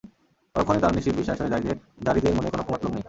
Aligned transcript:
পরক্ষণেই 0.55 0.81
তার 0.81 0.95
নিশ্চিত 0.95 1.15
বিশ্বাস 1.15 1.37
হয়ে 1.41 1.49
যায় 1.49 1.61
যে, 1.61 1.71
যারীদের 2.01 2.35
মনে 2.35 2.49
কোন 2.49 2.61
কুমতলব 2.61 2.91
নেই। 2.93 2.99